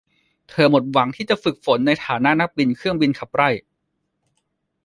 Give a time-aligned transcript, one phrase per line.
[0.49, 3.49] เธอหมดหวังที่จะฝึกฝนในฐานะนักบินเครื่องบินขับไล่